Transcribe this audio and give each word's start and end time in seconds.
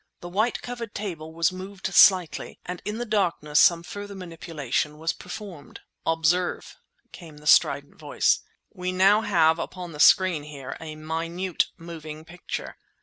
The 0.21 0.29
white 0.29 0.63
covered 0.63 0.95
table 0.95 1.31
was 1.31 1.51
moved 1.51 1.85
slightly, 1.93 2.59
and 2.65 2.81
in 2.85 2.97
the 2.97 3.05
darkness 3.05 3.59
some 3.59 3.83
further 3.83 4.15
manipulation 4.15 4.97
was 4.97 5.13
performed. 5.13 5.81
"Observe," 6.07 6.75
came 7.11 7.37
the 7.37 7.45
strident 7.45 7.99
voice—"we 7.99 8.91
now 8.93 9.21
have 9.21 9.59
upon 9.59 9.91
the 9.91 9.99
screen 9.99 10.41
here 10.45 10.75
a 10.81 10.95
minute 10.95 11.67
moving 11.77 12.25
picture. 12.25 12.77